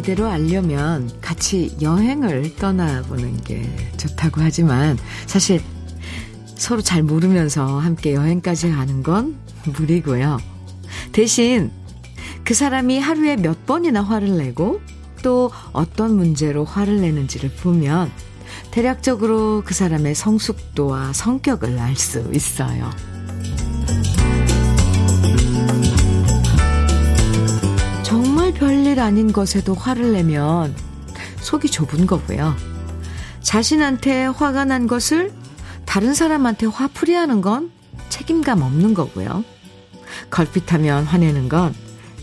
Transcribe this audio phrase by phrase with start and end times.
[0.00, 4.96] 제대로 알려면 같이 여행을 떠나보는 게 좋다고 하지만
[5.26, 5.60] 사실
[6.54, 9.36] 서로 잘 모르면서 함께 여행까지 가는 건
[9.66, 10.38] 무리고요.
[11.12, 11.70] 대신
[12.44, 14.80] 그 사람이 하루에 몇 번이나 화를 내고
[15.22, 18.10] 또 어떤 문제로 화를 내는지를 보면
[18.70, 22.90] 대략적으로 그 사람의 성숙도와 성격을 알 수 있어요.
[28.60, 30.74] 별일 아닌 것에도 화를 내면
[31.40, 32.54] 속이 좁은 거고요.
[33.40, 35.32] 자신한테 화가 난 것을
[35.86, 37.70] 다른 사람한테 화풀이 하는 건
[38.10, 39.44] 책임감 없는 거고요.
[40.28, 41.74] 걸핏하면 화내는 건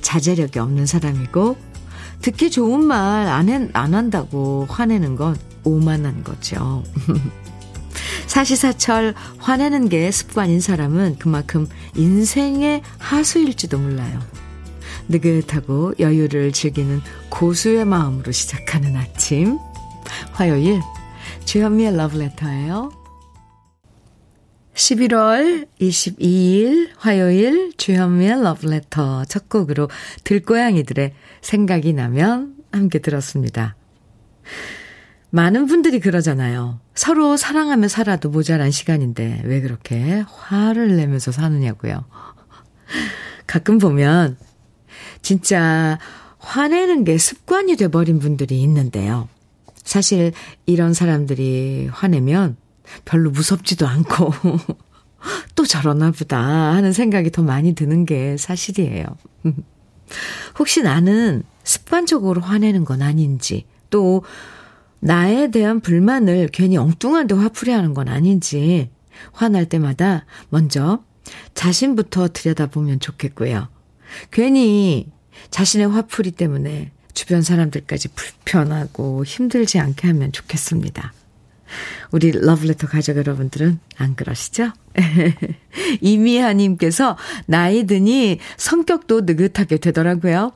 [0.02, 1.58] 자제력이 없는 사람이고,
[2.22, 6.84] 듣기 좋은 말 안 안 한다고 화내는 건 오만한 거죠.
[8.28, 14.20] 사시사철 화내는 게 습관인 사람은 그만큼 인생의 하수일지도 몰라요.
[15.10, 19.58] 느긋하고 여유를 즐기는 고수의 마음으로 시작하는 아침.
[20.32, 20.82] 화요일,
[21.46, 22.92] 주현미의 러브레터예요.
[24.74, 29.90] 11월 22일 화요일 주현미의 러브레터 첫 곡으로
[30.24, 33.76] 들고양이들의 생각이 나면 함께 들었습니다.
[35.30, 36.80] 많은 분들이 그러잖아요.
[36.94, 42.06] 서로 사랑하며 살아도 모자란 시간인데 왜 그렇게 화를 내면서 사느냐고요.
[43.46, 44.38] 가끔 보면
[45.22, 46.00] 진짜
[46.40, 49.28] 화내는 게 습관이 돼버린 분들이 있는데요.
[49.84, 50.34] 사실
[50.66, 52.58] 이런 사람들이 화내면
[53.06, 54.34] 별로 무섭지도 않고
[55.56, 59.06] 또 저러나 보다 하는 생각이 더 많이 드는 게 사실이에요.
[60.60, 64.24] 혹시 나는 습관적으로 화내는 건 아닌지 또
[65.00, 68.90] 나에 대한 불만을 괜히 엉뚱한데 화풀이 하는 건 아닌지
[69.32, 71.04] 화날 때마다 먼저
[71.54, 73.68] 자신부터 들여다보면 좋겠고요.
[74.32, 75.12] 괜히
[75.50, 81.14] 자신의 화풀이 때문에 주변 사람들까지 불편하고 힘들지 않게 하면 좋겠습니다.
[82.12, 84.72] 우리 러브레터 가족 여러분들은 안 그러시죠?
[86.02, 90.54] 이미하님께서 나이 드니 성격도 느긋하게 되더라고요.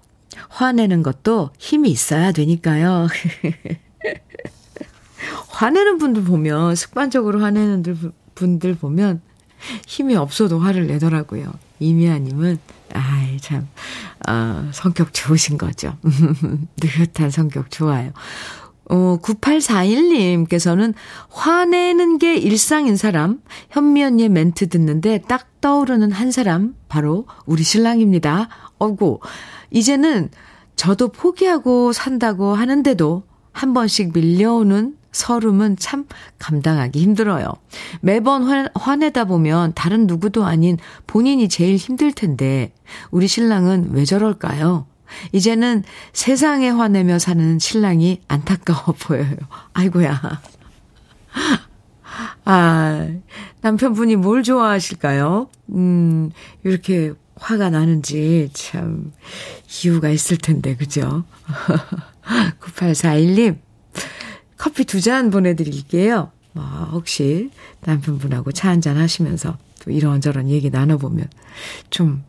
[0.49, 3.07] 화내는 것도 힘이 있어야 되니까요.
[5.49, 7.83] 화내는 분들 보면, 습관적으로 화내는
[8.35, 9.21] 분들 보면
[9.85, 11.51] 힘이 없어도 화를 내더라고요.
[11.79, 12.59] 이미아님은,
[12.93, 13.67] 아이, 참,
[14.27, 15.97] 어, 성격 좋으신 거죠.
[16.81, 18.11] 느긋한 성격 좋아요.
[18.89, 20.93] 어, 9841님께서는
[21.29, 28.49] 화내는 게 일상인 사람, 현미 언니의 멘트 듣는데 딱 떠오르는 한 사람, 바로 우리 신랑입니다.
[28.79, 29.19] 어구,
[29.69, 30.29] 이제는
[30.75, 33.23] 저도 포기하고 산다고 하는데도
[33.53, 36.05] 한 번씩 밀려오는 서름은 참
[36.39, 37.47] 감당하기 힘들어요.
[38.01, 40.77] 매번 화, 화내다 보면 다른 누구도 아닌
[41.07, 42.73] 본인이 제일 힘들 텐데,
[43.11, 44.87] 우리 신랑은 왜 저럴까요?
[45.33, 45.83] 이제는
[46.13, 49.35] 세상에 화내며 사는 신랑이 안타까워 보여요.
[49.73, 50.41] 아이고야.
[52.45, 53.07] 아,
[53.61, 55.49] 남편분이 뭘 좋아하실까요?
[55.73, 56.31] 음,
[56.63, 59.11] 이렇게 화가 나는지 참
[59.83, 61.23] 이유가 있을 텐데, 그죠?
[62.59, 63.57] 9841님,
[64.61, 66.31] 커피 두 잔 보내드릴게요.
[66.53, 67.49] 뭐, 혹시
[67.81, 71.27] 남편분하고 차 한 잔 하시면서 또 이런저런 얘기 나눠보면
[71.89, 72.23] 좀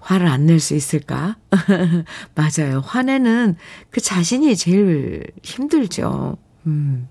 [0.00, 1.36] 화를 안 낼 수 있을까?
[2.34, 2.80] 맞아요.
[2.84, 3.56] 화내는
[3.90, 6.36] 그 자신이 제일 힘들죠.
[6.66, 7.08] 음.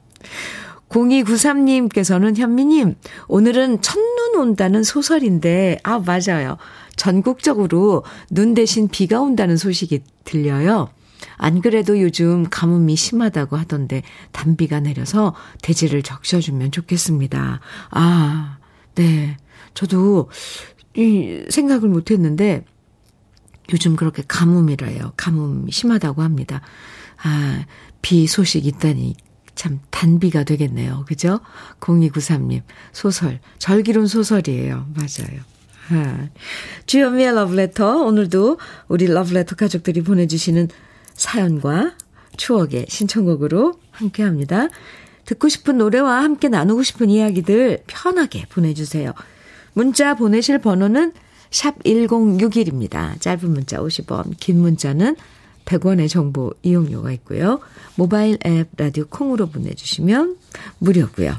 [0.90, 2.96] 0293님께서는 현미님,
[3.28, 6.58] 오늘은 첫눈 온다는 소설인데, 아, 맞아요.
[6.96, 10.90] 전국적으로 눈 대신 비가 온다는 소식이 들려요.
[11.38, 17.60] 안 그래도 요즘 가뭄이 심하다고 하던데 단비가 내려서 대지를 적셔주면 좋겠습니다.
[17.92, 18.58] 아,
[18.96, 19.38] 네.
[19.74, 20.30] 저도
[20.96, 22.66] 이 생각을 못 했는데
[23.72, 25.14] 요즘 그렇게 가뭄이라요.
[25.18, 26.62] 가뭄이 심하다고 합니다.
[27.24, 27.66] 아,
[28.02, 29.16] 비 소식 있다니
[29.56, 31.06] 참 단비가 되겠네요.
[31.08, 31.40] 그죠?
[31.80, 32.62] 0293님
[32.94, 34.88] 소설 절기론 소설이에요.
[34.96, 35.42] 맞아요.
[35.90, 36.30] 아,
[36.86, 40.70] 주현미의 러브레터 오늘도 우리 러브레터 가족들이 보내주시는
[41.18, 41.96] 사연과
[42.38, 44.70] 추억의 신청곡으로 함께 합니다.
[45.26, 49.14] 듣고 싶은 노래와 함께 나누고 싶은 이야기들 편하게 보내주세요.
[49.74, 51.12] 문자 보내실 번호는
[51.52, 53.20] 샵 1061입니다.
[53.20, 55.16] 짧은 문자 50원, 긴 문자는
[55.66, 57.60] 100원의 정보 이용료가 있고요.
[57.96, 60.38] 모바일 앱 라디오 콩으로 보내주시면
[60.80, 61.36] 무료고요.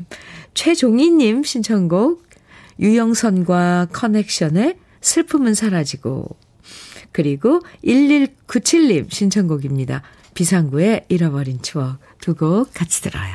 [0.54, 2.24] 최종희님 신청곡
[2.80, 6.36] 유영선과 커넥션의 슬픔은 사라지고
[7.16, 10.02] 그리고 1197님 신청곡입니다.
[10.34, 13.34] 비상구의 잃어버린 추억 두 곡 같이 들어요.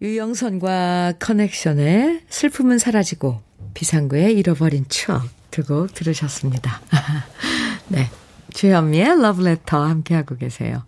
[0.00, 3.42] 유영선과 커넥션의 슬픔은 사라지고
[3.74, 6.80] 비상구의 잃어버린 추억 두 곡 들으셨습니다.
[7.88, 8.08] 네.
[8.54, 10.84] 주현미의 러브레터 함께하고 계세요.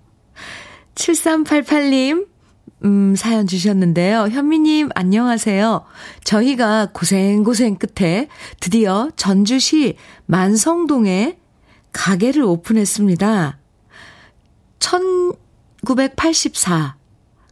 [0.95, 2.27] 7388님,
[2.85, 4.29] 음, 사연 주셨는데요.
[4.29, 5.85] 현미님, 안녕하세요.
[6.25, 8.29] 저희가 고생고생 끝에
[8.61, 11.37] 드디어 전주시 만성동에
[11.93, 13.59] 가게를 오픈했습니다.
[14.79, 16.97] 1984.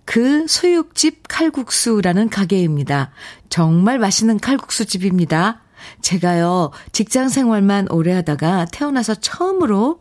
[0.05, 3.11] 그 수육집 칼국수라는 가게입니다.
[3.51, 5.61] 정말 맛있는 칼국수집입니다.
[6.01, 10.01] 제가요, 직장 생활만 오래 하다가 태어나서 처음으로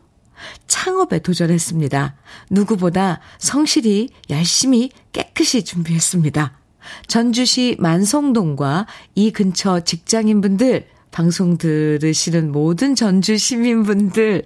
[0.66, 2.16] 창업에 도전했습니다.
[2.50, 6.58] 누구보다 성실히 열심히 깨끗이 준비했습니다.
[7.06, 14.44] 전주시 만성동과 이 근처 직장인분들, 방송 들으시는 모든 전주 시민분들,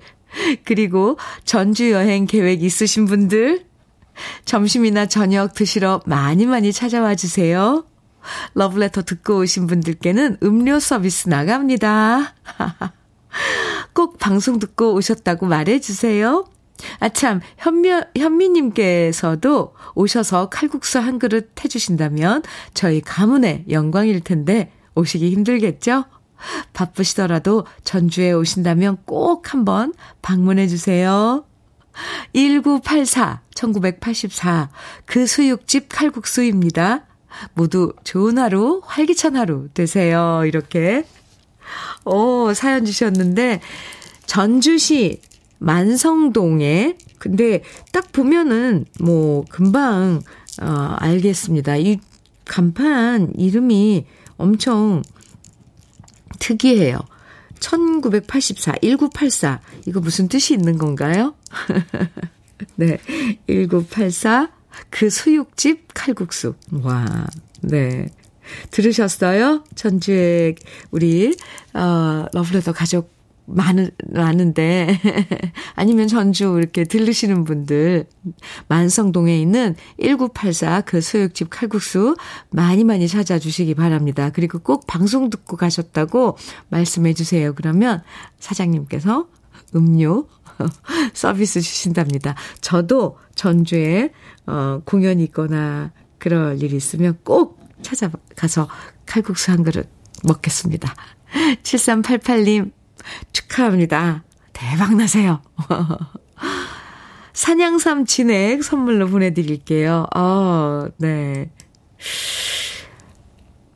[0.64, 3.64] 그리고 전주 여행 계획 있으신 분들,
[4.44, 7.84] 점심이나 저녁 드시러 많이 많이 찾아와 주세요.
[8.54, 12.34] 러브레터 듣고 오신 분들께는 음료 서비스 나갑니다.
[13.92, 16.44] 꼭 방송 듣고 오셨다고 말해주세요.
[16.98, 22.42] 아, 참, 현미, 현미님께서도 오셔서 칼국수 한 그릇 해주신다면
[22.74, 26.04] 저희 가문의 영광일 텐데 오시기 힘들겠죠?
[26.72, 29.92] 바쁘시더라도 전주에 오신다면 꼭 한번
[30.22, 31.44] 방문해 주세요.
[32.34, 34.70] 1984, 1984,
[35.04, 37.06] 그 수육집 칼국수입니다.
[37.54, 40.42] 모두 좋은 하루, 활기찬 하루 되세요.
[40.46, 41.04] 이렇게.
[42.04, 43.60] 오, 사연 주셨는데,
[44.26, 45.20] 전주시
[45.58, 47.62] 만성동에, 근데
[47.92, 50.20] 딱 보면은, 뭐, 금방,
[50.60, 51.76] 어, 알겠습니다.
[51.76, 51.98] 이
[52.44, 54.06] 간판 이름이
[54.36, 55.02] 엄청
[56.42, 56.98] 특이해요.
[57.60, 59.60] 1984, 1984.
[59.86, 61.34] 이거 무슨 뜻이 있는 건가요?
[62.74, 62.98] 네.
[63.46, 64.50] 1984.
[64.90, 66.54] 그 수육집 칼국수.
[66.82, 67.26] 와.
[67.60, 68.08] 네.
[68.72, 69.62] 들으셨어요?
[69.76, 70.56] 전주에
[70.90, 71.36] 우리
[71.74, 73.12] 어 러브레터 가족
[73.44, 74.98] 많은, 많은데,
[75.74, 78.06] 아니면 전주 이렇게 들르시는 분들,
[78.68, 82.16] 만성동에 있는 1984그 수육집 칼국수
[82.50, 84.30] 많이 많이 찾아주시기 바랍니다.
[84.30, 86.36] 그리고 꼭 방송 듣고 가셨다고
[86.68, 87.52] 말씀해 주세요.
[87.54, 88.02] 그러면
[88.38, 89.28] 사장님께서
[89.74, 90.28] 음료
[91.12, 92.34] 서비스 주신답니다.
[92.60, 94.12] 저도 전주에,
[94.46, 98.68] 어, 공연이 있거나 그럴 일이 있으면 꼭 찾아가서
[99.06, 99.88] 칼국수 한 그릇
[100.24, 100.94] 먹겠습니다.
[101.62, 102.70] 7388님,
[103.32, 104.24] 축하합니다.
[104.52, 105.40] 대박 나세요.
[107.32, 110.06] 산양삼 진액 선물로 보내드릴게요.
[110.14, 111.50] 어, 네.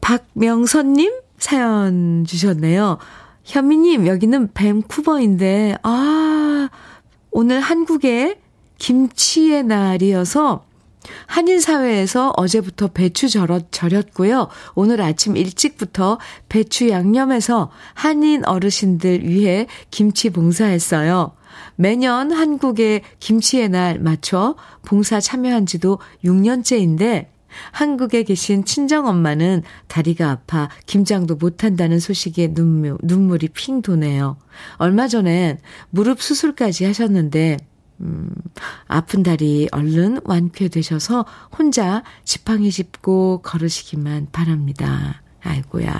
[0.00, 2.98] 박명선님 사연 주셨네요.
[3.44, 6.68] 현미님, 여기는 뱀쿠버인데, 아,
[7.30, 8.40] 오늘 한국에
[8.78, 10.65] 김치의 날이어서
[11.26, 14.48] 한인 사회에서 어제부터 배추 절었, 절였고요.
[14.74, 16.18] 오늘 아침 일찍부터
[16.48, 21.32] 배추 양념해서 한인 어르신들 위해 김치 봉사했어요.
[21.76, 27.26] 매년 한국의 김치의 날 맞춰 봉사 참여한 지도 6년째인데
[27.72, 34.36] 한국에 계신 친정엄마는 다리가 아파 김장도 못한다는 소식에 눈물, 눈물이 핑 도네요.
[34.76, 35.58] 얼마 전엔
[35.90, 37.58] 무릎 수술까지 하셨는데
[38.00, 38.30] 음,
[38.86, 41.24] 아픈 다리 얼른 완쾌되셔서
[41.58, 45.22] 혼자 지팡이 짚고 걸으시기만 바랍니다.
[45.42, 45.98] 아이고야.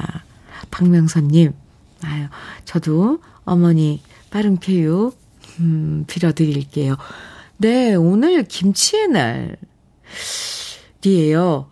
[0.71, 1.53] 박명선님,
[2.03, 2.27] 아유,
[2.65, 5.13] 저도 어머니 빠른 쾌유,
[5.61, 6.97] 음, 빌어드릴게요.
[7.59, 9.09] 네, 오늘 김치의
[11.03, 11.69] 날이에요.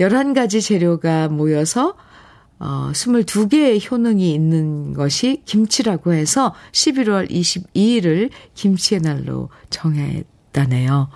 [0.00, 1.94] 11가지 재료가 모여서
[2.60, 11.08] 어, 22개의 효능이 있는 것이 김치라고 해서 11월 22일을 김치의 날로 정했다네요.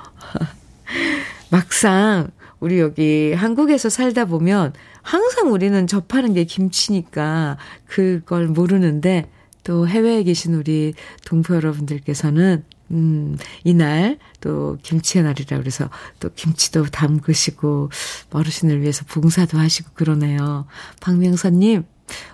[1.50, 2.30] 막상
[2.60, 4.72] 우리 여기 한국에서 살다 보면
[5.02, 9.28] 항상 우리는 접하는 게 김치니까 그걸 모르는데
[9.64, 10.94] 또 해외에 계신 우리
[11.24, 15.88] 동포 여러분들께서는 음, 이날 또 김치의 날이라 그래서
[16.20, 17.90] 또 김치도 담그시고
[18.30, 20.66] 어르신을 위해서 봉사도 하시고 그러네요.
[21.00, 21.84] 박명선님,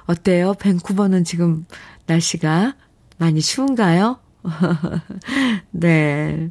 [0.07, 0.55] 어때요?
[0.55, 1.65] 밴쿠버는 지금
[2.07, 2.75] 날씨가
[3.19, 4.19] 많이 추운가요?
[5.71, 6.51] 네.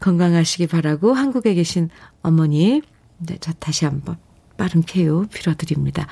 [0.00, 1.90] 건강하시기 바라고 한국에 계신
[2.22, 2.82] 어머니,
[3.18, 4.16] 네, 저 다시 한번
[4.56, 6.06] 빠른 쾌유 빌어드립니다.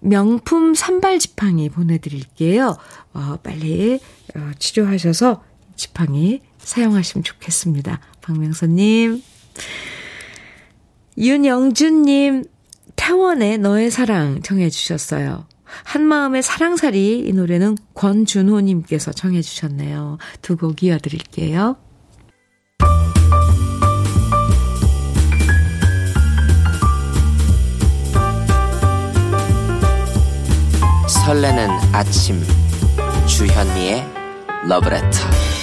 [0.00, 2.76] 명품 산발 지팡이 보내드릴게요.
[3.12, 4.00] 어, 빨리
[4.34, 5.42] 어, 치료하셔서
[5.76, 7.98] 지팡이 사용하시면 좋겠습니다.
[8.20, 9.22] 박명선님.
[11.16, 12.44] 윤영준님,
[12.94, 15.46] 태원의 너의 사랑 청해주셨어요.
[15.84, 20.18] 한마음의 사랑살이 이 노래는 권준호님께서 청해주셨네요.
[20.42, 21.76] 두 곡 이어드릴게요.
[31.08, 32.42] 설레는 아침
[33.26, 34.04] 주현미의
[34.68, 35.57] 러브레터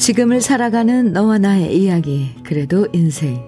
[0.00, 3.44] 지금을 살아가는 너와 나의 이야기, 그래도 인생.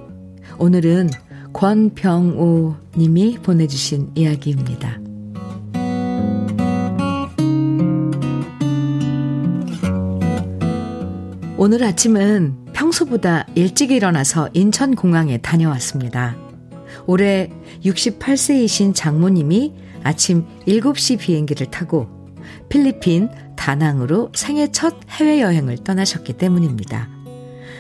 [0.59, 1.09] 오늘은
[1.55, 5.01] 권병우 님이 보내주신 이야기입니다.
[11.57, 16.37] 오늘 아침은 평소보다 일찍 일어나서 인천공항에 다녀왔습니다.
[17.07, 17.51] 올해
[17.83, 22.09] 68세이신 장모님이 아침 7시 비행기를 타고
[22.69, 23.31] 필리핀
[23.63, 27.09] 다낭으로 생애 첫 해외여행을 떠나셨기 때문입니다.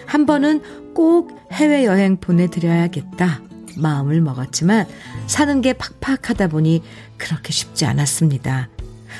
[0.06, 3.42] 한 번은 꼭 해외여행 보내드려야겠다
[3.78, 4.86] 마음을 먹었지만
[5.26, 6.84] 사는 게 팍팍하다 보니
[7.16, 8.68] 그렇게 쉽지 않았습니다.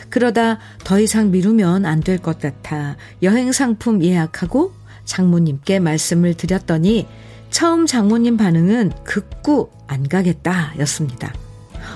[0.09, 4.73] 그러다 더 이상 미루면 안 될 것 같아 여행 상품 예약하고
[5.04, 7.09] 장모님께 말씀을 드렸더니
[7.50, 11.35] 처음 장모님 반응은 극구 안 가겠다 였습니다.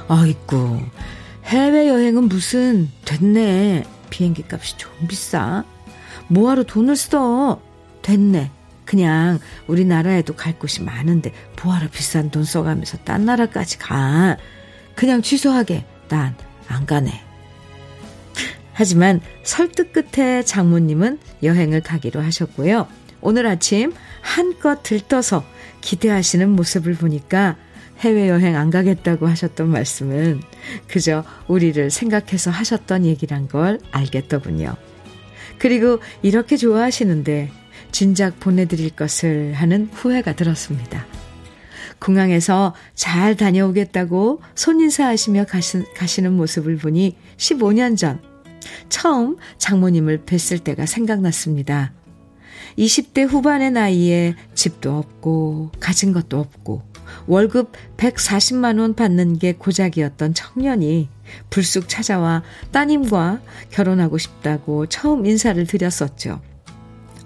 [0.08, 0.80] 아이고,
[1.44, 3.84] 해외여행은 무슨, 됐네.
[4.16, 5.64] 비행기 값이 좀 비싸.
[6.28, 7.60] 뭐하러 돈을 써?
[8.02, 8.50] 됐네.
[8.84, 11.32] 그냥 우리나라에도 갈 곳이 많은데
[11.62, 14.36] 뭐하러 비싼 돈 써가면서 딴 나라까지 가.
[14.94, 15.84] 그냥 취소하게.
[16.08, 16.34] 난
[16.68, 17.22] 안 가네.
[18.72, 22.86] 하지만 설득 끝에 장모님은 여행을 가기로 하셨고요.
[23.22, 25.44] 오늘 아침 한껏 들떠서
[25.80, 27.56] 기대하시는 모습을 보니까
[28.00, 30.40] 해외여행 안 가겠다고 하셨던 말씀은
[30.86, 34.74] 그저 우리를 생각해서 하셨던 얘기란 걸 알겠더군요.
[35.58, 37.50] 그리고 이렇게 좋아하시는데
[37.92, 41.06] 진작 보내드릴 것을 하는 후회가 들었습니다.
[41.98, 48.20] 공항에서 잘 다녀오겠다고 손인사하시며 가시 는 모습을 보니 15년 전
[48.88, 51.92] 처음 장모님을 뵀을 때가 생각났습니다.
[52.78, 56.82] 20대 후반의 나이에 집도 없고 가진 것도 없고
[57.26, 61.08] 월급 140만 원 받는 게 고작이었던 청년이
[61.50, 66.40] 불쑥 찾아와 따님과 결혼하고 싶다고 처음 인사를 드렸었죠.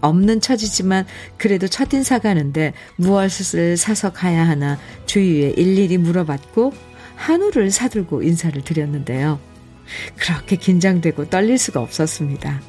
[0.00, 1.06] 없는 처지지만
[1.36, 6.72] 그래도 첫인사 가는데 무엇을 사서 가야 하나 주위에 일일이 물어봤고
[7.16, 9.38] 한우를 사들고 인사를 드렸는데요.
[10.16, 12.60] 그렇게 긴장되고 떨릴 수가 없었습니다.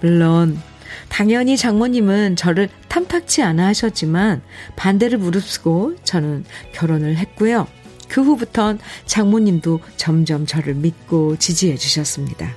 [0.00, 0.60] 물론
[1.08, 4.42] 당연히 장모님은 저를 탐탁치 않아 하셨지만
[4.76, 7.66] 반대를 무릅쓰고 저는 결혼을 했고요.
[8.08, 12.54] 그 후부턴 장모님도 점점 저를 믿고 지지해 주셨습니다.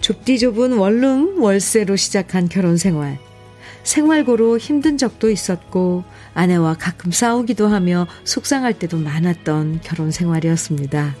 [0.00, 3.18] 좁디 좁은 원룸 월세로 시작한 결혼 생활.
[3.84, 11.16] 생활고로 힘든 적도 있었고 아내와 가끔 싸우기도 하며 속상할 때도 많았던 결혼 생활이었습니다.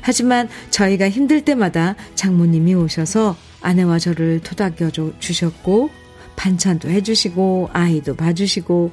[0.00, 5.90] 하지만 저희가 힘들 때마다 장모님이 오셔서 아내와 저를 토닥여 주셨고,
[6.36, 8.92] 반찬도 해주시고, 아이도 봐주시고,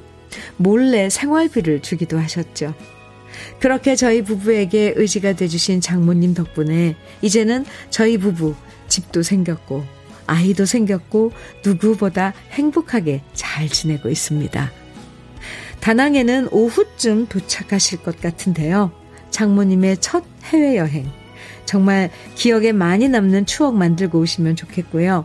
[0.56, 2.74] 몰래 생활비를 주기도 하셨죠.
[3.58, 8.54] 그렇게 저희 부부에게 의지가 돼주신 장모님 덕분에 이제는 저희 부부
[8.88, 9.84] 집도 생겼고,
[10.26, 11.32] 아이도 생겼고,
[11.64, 14.70] 누구보다 행복하게 잘 지내고 있습니다.
[15.80, 18.92] 다낭에는 오후쯤 도착하실 것 같은데요.
[19.30, 21.19] 장모님의 첫 해외여행.
[21.70, 25.24] 정말 기억에 많이 남는 추억 만들고 오시면 좋겠고요.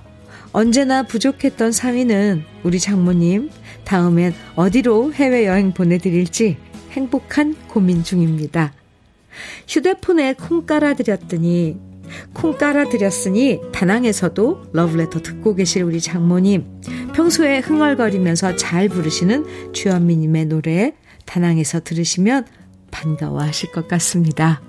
[0.51, 3.49] 언제나 부족했던 사위는 우리 장모님
[3.83, 6.57] 다음엔 어디로 해외여행 보내드릴지
[6.91, 8.73] 행복한 고민 중입니다.
[9.67, 11.77] 휴대폰에 콩 깔아드렸더니
[12.33, 16.63] 콩 깔아드렸으니 다낭에서도 러브레터 듣고 계실 우리 장모님
[17.15, 20.93] 평소에 흥얼거리면서 잘 부르시는 주현미님의 노래
[21.25, 22.45] 다낭에서 들으시면
[22.91, 24.61] 반가워하실 것 같습니다.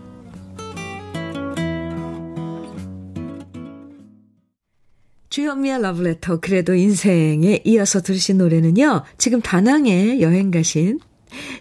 [5.36, 9.02] 주현미의 러브레터 그래도 인생에 이어서 들으신 노래는요.
[9.18, 10.98] 지금 다낭에 여행 가신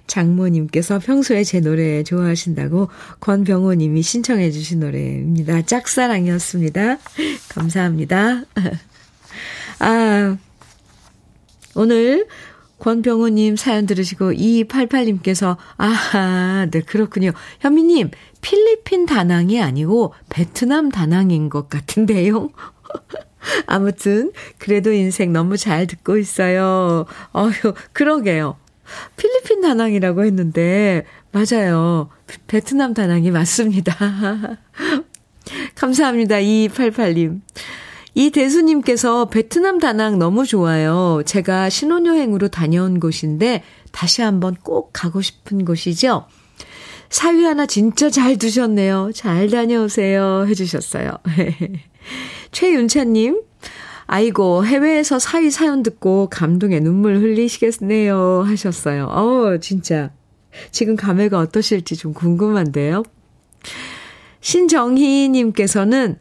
[0.07, 2.87] 장모님께서 평소에 제 노래 좋아하신다고
[3.19, 5.63] 권병호님이 신청해 주신 노래입니다.
[5.63, 6.99] 짝사랑이었습니다.
[7.49, 8.43] 감사합니다.
[9.79, 10.37] 아,
[11.75, 12.27] 오늘
[12.79, 17.33] 권병호님 사연 들으시고 2288님께서 아하, 네, 그렇군요.
[17.59, 22.51] 현미님, 필리핀 다낭이 아니고 베트남 다낭인 것 같은데요.
[23.65, 27.05] 아무튼, 그래도 인생 너무 잘 듣고 있어요.
[27.31, 28.57] 어휴, 그러게요.
[29.17, 32.09] 필리핀 다낭이라고 했는데, 맞아요.
[32.47, 33.95] 베트남 다낭이 맞습니다.
[35.75, 36.37] 감사합니다.
[36.37, 37.41] 2288님.
[38.17, 41.21] 이 대수님께서 베트남 다낭 너무 좋아요.
[41.25, 46.25] 제가 신혼여행으로 다녀온 곳인데 다시 한번 꼭 가고 싶은 곳이죠.
[47.09, 49.11] 사위 하나 진짜 잘 두셨네요.
[49.13, 50.45] 잘 다녀오세요.
[50.47, 51.11] 해주셨어요.
[52.51, 53.41] 최윤차님,
[54.07, 58.43] 아이고, 해외에서 사위 사연 듣고 감동의 눈물 흘리시겠네요.
[58.45, 59.05] 하셨어요.
[59.05, 60.11] 어 진짜.
[60.71, 63.03] 지금 감회가 어떠실지 좀 궁금한데요.
[64.41, 66.17] 신정희님께서는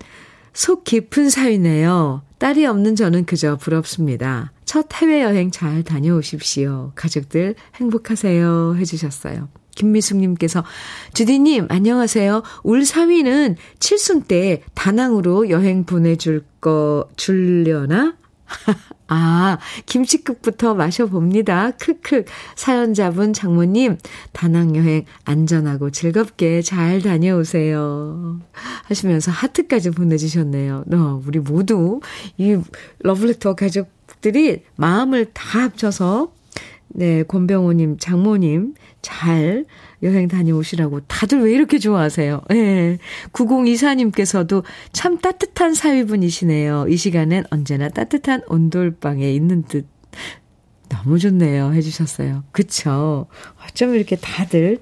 [0.52, 2.22] 속 깊은 사위네요.
[2.38, 4.52] 딸이 없는 저는 그저 부럽습니다.
[4.64, 6.92] 첫 해외여행 잘 다녀오십시오.
[6.94, 8.76] 가족들 행복하세요.
[8.78, 9.48] 해주셨어요.
[9.74, 10.64] 김미숙님께서,
[11.12, 12.42] 주디님, 안녕하세요.
[12.62, 18.16] 울 사위는 칠순 때 다낭으로 여행 보내줄 거, 줄려나?
[19.08, 21.72] 아, 김치국부터 마셔봅니다.
[21.72, 22.24] 크크.
[22.56, 23.98] 사연자분 장모님,
[24.32, 28.40] 다낭 여행 안전하고 즐겁게 잘 다녀오세요.
[28.84, 30.84] 하시면서 하트까지 보내주셨네요.
[30.92, 32.00] 어, 우리 모두
[32.38, 32.56] 이
[33.00, 36.32] 러블레터 가족들이 마음을 다 합쳐서
[36.88, 39.66] 네, 권병호님, 장모님, 잘
[40.02, 42.42] 여행 다녀오시라고 다들 왜 이렇게 좋아하세요?
[42.50, 42.54] 예.
[42.54, 42.98] 네.
[43.32, 46.86] 9024님께서도 참 따뜻한 사위분이시네요.
[46.88, 49.86] 이 시간엔 언제나 따뜻한 온돌방에 있는 듯.
[50.88, 51.72] 너무 좋네요.
[51.74, 52.44] 해주셨어요.
[52.52, 53.26] 그쵸.
[53.66, 54.78] 어쩜 이렇게 다들,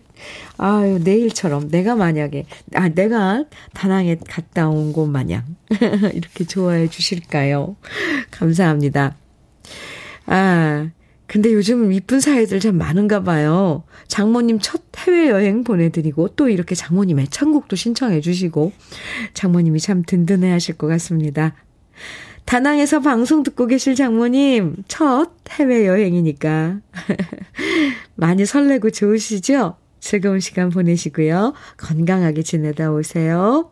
[0.58, 5.44] 아유, 내일처럼 내가 만약에, 아, 내가 다낭에 갔다 온 곳 마냥,
[6.14, 7.76] 이렇게 좋아해 주실까요?
[8.30, 9.16] 감사합니다.
[10.26, 10.90] 아,
[11.32, 13.84] 근데 요즘 이쁜 사이들 참 많은가 봐요.
[14.06, 18.72] 장모님 첫 해외여행 보내드리고 또 이렇게 장모님 애창곡도 신청해 주시고
[19.32, 21.54] 장모님이 참 든든해 하실 것 같습니다.
[22.44, 26.80] 다낭에서 방송 듣고 계실 장모님 첫 해외여행이니까
[28.14, 29.76] 많이 설레고 좋으시죠?
[30.00, 31.54] 즐거운 시간 보내시고요.
[31.78, 33.70] 건강하게 지내다 오세요.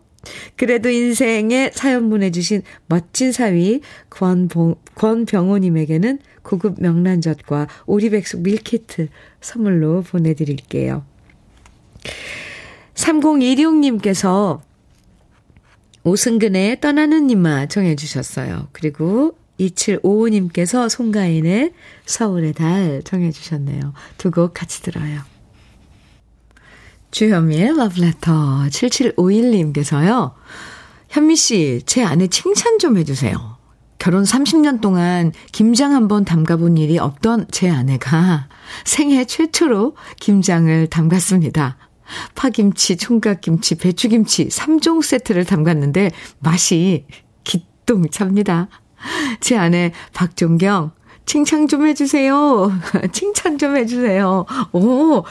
[0.56, 9.08] 그래도 인생에 사연 보내주신 멋진 사위 권봉, 권병호님에게는 고급 명란젓과 오리백숙 밀키트
[9.40, 11.04] 선물로 보내드릴게요.
[12.94, 14.60] 3016님께서
[16.04, 18.68] 오승근의 떠나는 님마 정해주셨어요.
[18.72, 21.72] 그리고 2755님께서 송가인의
[22.06, 23.92] 서울의 달 정해주셨네요.
[24.16, 25.20] 두 곡 같이 들어요.
[27.10, 30.32] 주현미의 러브레터 7751님께서요.
[31.08, 33.58] 현미 씨, 제 아내 칭찬 좀 해주세요.
[33.98, 38.48] 결혼 30년 동안 김장 한번 담가본 일이 없던 제 아내가
[38.84, 41.76] 생애 최초로 김장을 담갔습니다.
[42.34, 47.06] 파김치, 총각김치, 배추김치 3종 세트를 담갔는데 맛이
[47.44, 48.68] 기똥찹니다.
[49.40, 50.92] 제 아내 박종경,
[51.26, 52.72] 칭찬 좀 해주세요.
[53.12, 54.46] 칭찬 좀 해주세요.
[54.72, 55.24] 오,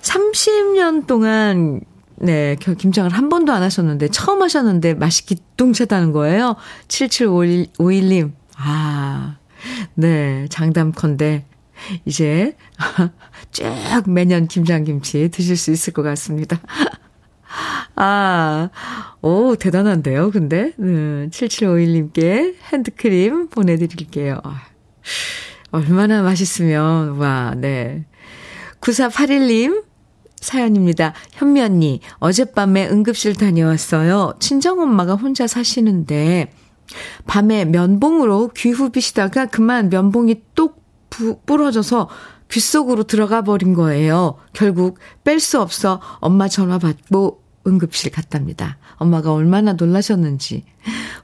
[0.00, 1.80] 30년 동안
[2.22, 6.56] 네, 김장을 한 번도 안 하셨는데, 처음 하셨는데, 맛이 기똥차다는 거예요.
[6.88, 8.32] 7751님.
[8.56, 9.38] 아,
[9.94, 11.46] 네, 장담컨대.
[12.04, 12.56] 이제,
[13.52, 13.64] 쭉
[14.06, 16.60] 매년 김장김치 드실 수 있을 것 같습니다.
[17.96, 18.68] 아,
[19.22, 20.72] 오, 대단한데요, 근데.
[20.78, 24.40] 음, 7751님께 핸드크림 보내드릴게요.
[24.44, 24.60] 아,
[25.70, 28.04] 얼마나 맛있으면, 와, 네.
[28.82, 29.84] 9481님,
[30.40, 31.12] 사연입니다.
[31.32, 34.34] 현미 언니, 어젯밤에 응급실 다녀왔어요.
[34.40, 36.50] 친정엄마가 혼자 사시는데,
[37.26, 42.08] 밤에 면봉으로 귀 후비시다가 그만 면봉이 똑 부, 부러져서
[42.50, 44.36] 귀 속으로 들어가 버린 거예요.
[44.52, 48.78] 결국 뺄 수 없어 엄마 전화 받고 응급실 갔답니다.
[48.96, 50.64] 엄마가 얼마나 놀라셨는지.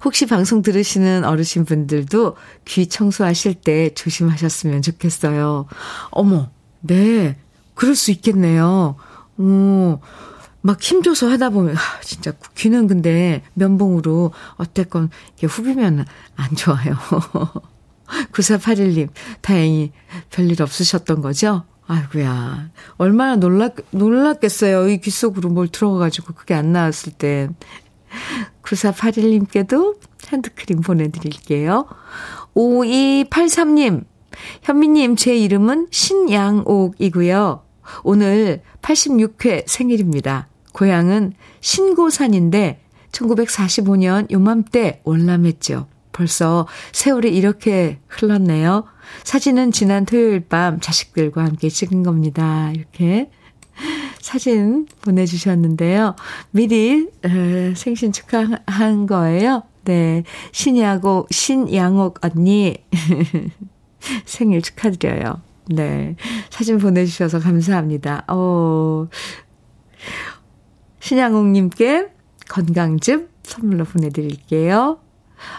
[0.05, 5.67] 혹시 방송 들으시는 어르신 분들도 귀 청소하실 때 조심하셨으면 좋겠어요.
[6.11, 6.51] 어머,
[6.81, 7.37] 네.
[7.77, 8.97] 그럴 수 있겠네요.
[9.39, 10.01] 어,
[10.63, 16.97] 막 힘줘서 하다 보면, 아, 진짜 귀는 근데 면봉으로 어쨌건 이게 후비면 안 좋아요.
[18.33, 19.09] 9481님,
[19.43, 19.93] 다행히
[20.31, 21.63] 별일 없으셨던 거죠?
[21.87, 22.71] 아이고야.
[22.97, 24.89] 얼마나 놀랐, 놀랐겠어요.
[24.89, 27.55] 이 귀 속으로 뭘 들어가가지고 그게 안 나왔을 땐.
[28.63, 29.97] 9481님께도
[30.29, 31.87] 핸드크림 보내드릴게요.
[32.55, 34.05] 5283님,
[34.63, 37.63] 현미님, 제 이름은 신양옥이고요.
[38.03, 40.49] 오늘 86회 생일입니다.
[40.73, 42.81] 고향은 신고산인데
[43.13, 45.87] 1945년 요맘때 월남했죠.
[46.13, 48.85] 벌써 세월이 이렇게 흘렀네요.
[49.25, 52.71] 사진은 지난 토요일 밤 자식들과 함께 찍은 겁니다.
[52.75, 53.31] 이렇게
[54.21, 56.17] 사진 보내주셨는데요.
[56.51, 57.09] 미리
[57.77, 59.63] 생신 축하한 거예요.
[59.85, 60.25] 네.
[60.53, 62.77] 신야고, 신양옥 언니
[64.25, 65.46] 생일 축하드려요.
[65.69, 66.17] 네.
[66.51, 68.25] 사진 보내주셔서 감사합니다.
[68.29, 69.09] 어,
[71.01, 72.09] 신양옥님께
[72.49, 74.99] 건강즙 선물로 보내드릴게요.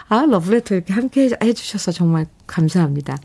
[0.08, 3.16] 아, 러브레터 이렇게 함께 해주셔서 정말 감사합니다.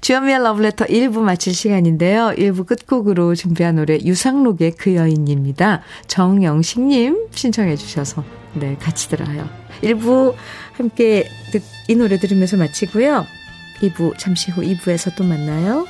[0.00, 2.32] 주연미의 러브레터 1부 마칠 시간인데요.
[2.36, 5.82] 1부 끝곡으로 준비한 노래 유상록의 그 여인입니다.
[6.06, 9.48] 정영식님 신청해 주셔서 네 같이 들어요.
[9.82, 10.34] 1부
[10.72, 11.28] 함께
[11.88, 13.26] 이 노래 들으면서 마치고요.
[13.80, 15.86] 2부 잠시 후 2부에서 또 만나요.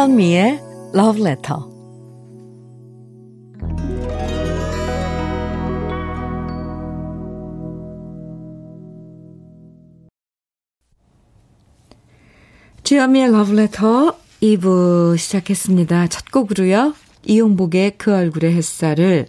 [0.00, 0.58] 주현미의
[0.94, 1.60] Love Letter
[12.82, 16.06] 주현미의 러브레터 2부 시작했습니다.
[16.06, 16.94] 첫 곡으로요.
[17.26, 19.26] 이용복의 그 얼굴의 햇살을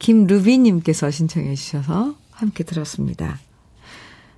[0.00, 3.38] 김루비님께서 신청해 주셔서 함께 들었습니다.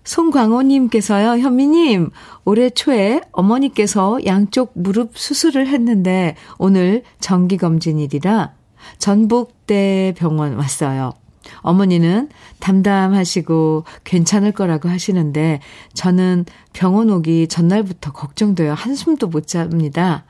[0.05, 2.11] 송광호님께서요, 현미님,
[2.45, 8.53] 올해 초에 어머니께서 양쪽 무릎 수술을 했는데 오늘 정기검진일이라
[8.99, 11.13] 전북대 병원 왔어요.
[11.61, 12.29] 어머니는
[12.61, 15.61] 담담하시고 괜찮을 거라고 하시는데
[15.95, 20.25] 저는 병원 오기 전날부터 걱정되어 한숨도 못 잡니다.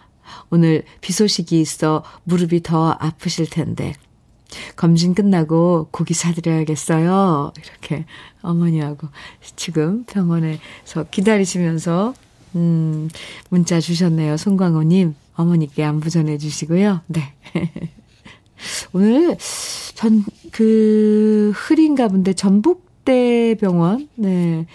[0.50, 3.94] 오늘 비 소식이 있어 무릎이 더 아프실 텐데
[4.76, 7.52] 검진 끝나고 고기 사드려야겠어요.
[7.56, 8.04] 이렇게
[8.42, 9.08] 어머니하고
[9.56, 12.14] 지금 병원에서 기다리시면서
[12.54, 13.08] 음
[13.48, 14.36] 문자 주셨네요.
[14.36, 17.00] 송광호님 어머니께 안부 전해주시고요.
[17.06, 17.34] 네.
[18.92, 19.36] 오늘
[19.94, 24.66] 전, 그, 흐린가 본데 전북대 병원, 네,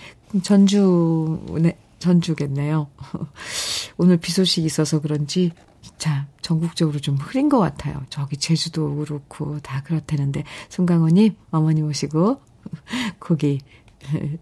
[0.43, 2.87] 전주, 네, 전주겠네요.
[3.97, 5.51] 오늘 비 소식이 있어서 그런지,
[5.97, 8.03] 자, 전국적으로 좀 흐린 것 같아요.
[8.09, 12.39] 저기 제주도 그렇고 다 그렇다는데, 송강호님, 어머니 모시고,
[13.19, 13.61] 고기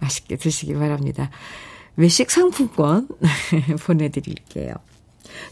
[0.00, 1.30] 맛있게 드시기 바랍니다.
[1.96, 3.08] 외식 상품권
[3.86, 4.74] 보내드릴게요.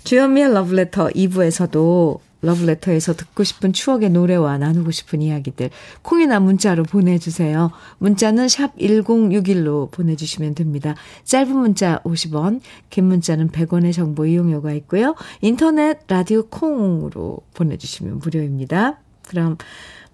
[0.05, 5.71] 주현미의 러브레터 2부에서도 러브레터에서 듣고 싶은 추억의 노래와 나누고 싶은 이야기들
[6.03, 7.71] 콩이나 문자로 보내주세요.
[7.99, 10.95] 문자는 샵 1061로 보내주시면 됩니다.
[11.25, 15.15] 짧은 문자 50원, 긴 문자는 100원의 정보 이용료가 있고요.
[15.41, 19.01] 인터넷 라디오 콩으로 보내주시면 무료입니다.
[19.27, 19.57] 그럼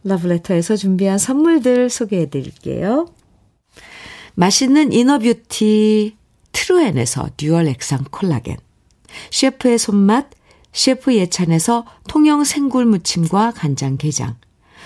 [0.04, 3.06] 러브레터에서 준비한 선물들 소개해 드릴게요.
[4.34, 6.16] 맛있는 inner beauty
[6.52, 8.56] 트루엔에서 dual 액상 콜라겐
[9.30, 10.30] 셰프의 손맛
[10.72, 14.36] 셰프 예찬에서 통영 생굴 무침과 간장 게장,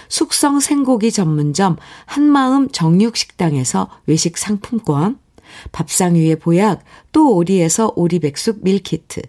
[0.08, 5.18] 숙성 생고기 전문점 한마음 정육식당에서 외식 상품권,
[5.72, 9.22] 밥상 위의 보약 또 오리에서 오리백숙 meal kit,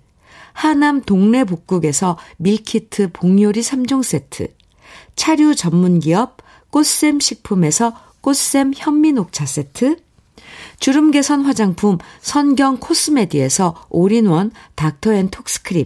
[0.54, 4.48] 하남 동네 복국에서 meal kit 복요리 3종 세트,
[5.16, 6.38] 차류 전문기업
[6.70, 9.98] 꽃샘 식품에서 꽃샘 현미 녹차 세트,
[10.80, 15.86] 주름 개선 화장품 선경 코스메디에서 올인원 닥터앤톡스크림,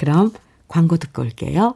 [0.00, 0.32] 그럼
[0.66, 1.74] 광고 듣고 올게요.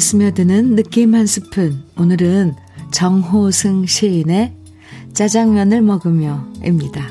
[0.00, 1.82] 스며드는 느낌 한 스푼.
[1.98, 2.54] 오늘은
[2.90, 4.54] 정호승 시인의
[5.12, 7.08] 짜장면을 먹으며입니다.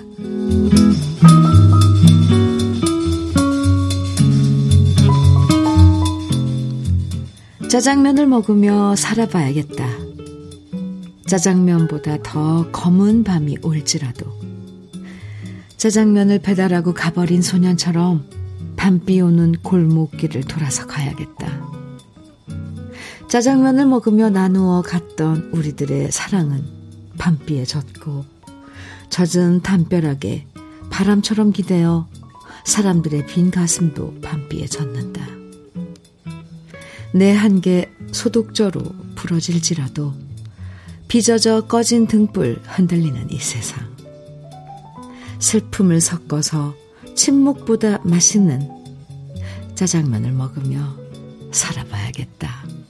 [7.70, 9.88] 짜장면을 먹으며 살아봐야겠다.
[11.26, 14.26] 짜장면보다 더 검은 밤이 올지라도.
[15.78, 18.26] 짜장면을 배달하고 가버린 소년처럼
[18.76, 21.61] 밤비 오는 골목길을 돌아서 가야겠다.
[23.32, 26.66] 짜장면을 먹으며 나누어 갔던 우리들의 사랑은
[27.18, 28.26] 밤비에 젖고
[29.10, 30.48] 젖은 담벼락에
[30.90, 32.10] 바람처럼 기대어
[32.66, 35.26] 사람들의 빈 가슴도 밤비에 젖는다.
[37.14, 38.82] 내 한계 소독저로
[39.16, 40.14] 부러질지라도
[41.08, 43.96] 빚어져 꺼진 등불 흔들리는 이 세상.
[45.40, 46.76] 슬픔을 섞어서
[47.16, 48.70] 침묵보다 맛있는
[49.76, 50.98] 짜장면을 먹으며
[51.54, 52.82] 살아봐야겠다.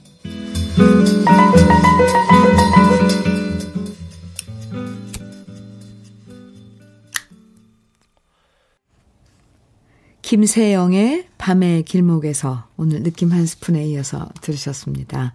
[10.32, 15.34] 김세영의 밤의 길목에서 오늘 느낌 한 스푼에 이어서 들으셨습니다.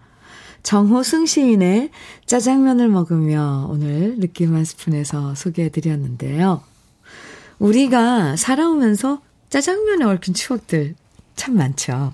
[0.64, 1.90] 정호승 시인의
[2.26, 6.64] 짜장면을 먹으며 오늘 느낌 한 스푼에서 소개해 드렸는데요.
[7.60, 10.96] 우리가 살아오면서 짜장면에 얽힌 추억들
[11.36, 12.12] 참 많죠.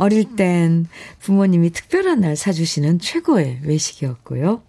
[0.00, 0.86] 어릴 땐
[1.20, 4.62] 부모님이 특별한 날 사주시는 최고의 외식이었고요.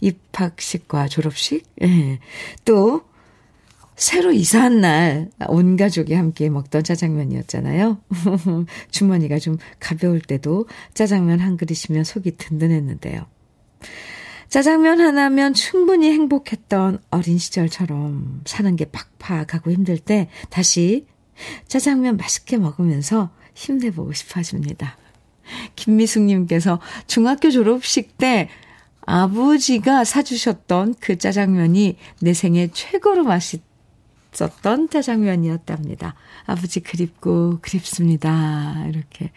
[0.00, 2.18] 입학식과 졸업식, 예.
[2.64, 3.02] 또
[3.96, 7.98] 새로 이사한 날 온 가족이 함께 먹던 짜장면이었잖아요.
[8.90, 13.26] 주머니가 좀 가벼울 때도 짜장면 한 그릇이면 속이 든든했는데요.
[14.48, 18.86] 짜장면 하나면 충분히 행복했던 어린 시절처럼 사는 게
[19.18, 21.06] 팍팍하고 힘들 때 다시
[21.68, 24.96] 짜장면 맛있게 먹으면서 힘내보고 싶어 하십니다.
[25.76, 28.48] 김미숙님께서 중학교 졸업식 때
[29.00, 36.14] 아버지가 사주셨던 그 짜장면이 내 생애 최고로 맛있었던 짜장면이었답니다.
[36.46, 38.84] 아버지 그립고 그립습니다.
[38.88, 39.32] 이렇게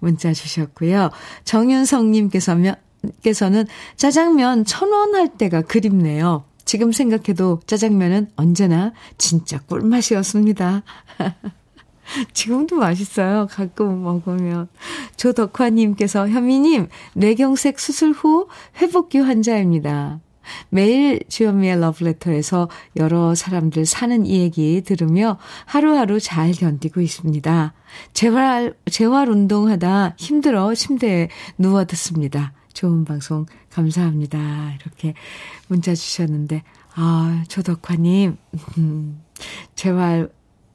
[0.00, 1.10] 문자 주셨고요.
[1.44, 2.74] 정윤성님께서는
[3.22, 6.44] 께서는 짜장면 천 원 할 때가 그립네요.
[6.64, 10.82] 지금 생각해도 짜장면은 언제나 진짜 꿀맛이었습니다.
[12.32, 13.46] 지금도 맛있어요.
[13.50, 14.68] 가끔 먹으면.
[15.16, 18.48] 조덕화님께서 현미님, 뇌경색 수술 후
[18.80, 20.20] 회복기 환자입니다.
[20.68, 27.72] 매일 주현미의 러브레터에서 여러 사람들 사는 이야기 들으며 하루하루 잘 견디고 있습니다.
[28.12, 32.52] 재활, 재활 운동하다 힘들어 침대에 누워 듣습니다.
[32.74, 34.74] 좋은 방송 감사합니다.
[34.74, 35.14] 이렇게
[35.68, 36.62] 문자 주셨는데,
[36.94, 38.36] 아, 조덕화님,
[38.78, 39.22] 음,
[39.74, 40.28] 재활,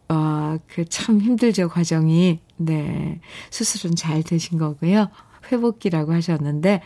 [0.10, 2.40] 어, 그 참 힘들죠, 과정이.
[2.58, 3.22] 네.
[3.52, 5.10] 수술은 잘 되신 거고요.
[5.52, 6.82] 회복기라고 하셨는데,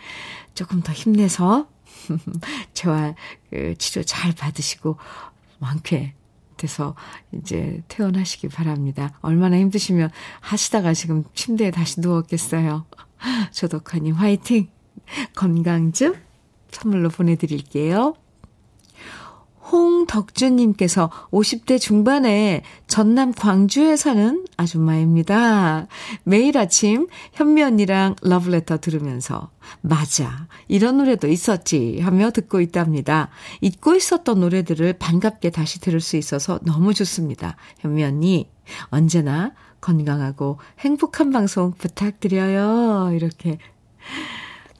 [0.56, 1.68] 조금 더 힘내서,
[2.74, 3.16] 재활,
[3.50, 4.98] 그 치료 잘 받으시고,
[5.60, 6.14] 많게
[6.58, 6.96] 돼서
[7.34, 9.18] 이제 퇴원하시기 바랍니다.
[9.22, 10.10] 얼마나 힘드시면
[10.42, 12.86] 하시다가 지금 침대에 다시 누웠겠어요.
[13.52, 14.70] 조덕화님 화이팅!
[15.36, 16.16] 건강 즙
[16.72, 18.16] 선물로 보내드릴게요.
[19.71, 25.88] 홍덕주님께서 50대 중반에 전남 광주에 사는 아줌마입니다.
[26.23, 33.30] 매일 아침 현미 언니랑 러브레터 들으면서 맞아 이런 노래도 있었지 하며 듣고 있답니다.
[33.62, 37.56] 잊고 있었던 노래들을 반갑게 다시 들을 수 있어서 너무 좋습니다.
[37.80, 38.49] 현미 언니
[38.89, 43.12] 언제나 건강하고 행복한 방송 부탁드려요.
[43.13, 43.58] 이렇게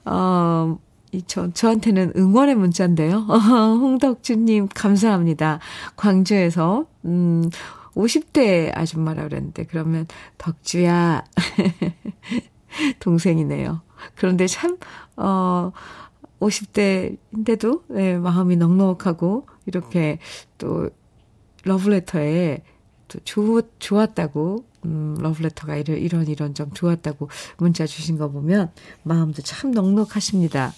[0.04, 0.78] 어,
[1.14, 3.18] 이, 저, 저한테는 응원의 문자인데요.
[3.80, 5.60] 홍덕주님, 감사합니다.
[5.94, 7.48] 광주에서, 음,
[7.94, 10.06] 50대 아줌마라 그랬는데, 그러면,
[10.38, 11.24] 덕주야,
[12.98, 13.80] 동생이네요.
[14.16, 14.76] 그런데 참,
[15.16, 15.70] 어,
[16.40, 20.18] 50대인데도, 네, 마음이 넉넉하고, 이렇게
[20.58, 20.90] 또,
[21.62, 22.62] 러브레터에
[23.08, 28.70] 또 좋, 좋았다고 음, 러브레터가 이런, 이런, 이런 점 좋았다고 문자 주신 거 보면
[29.02, 30.72] 마음도 참 넉넉하십니다.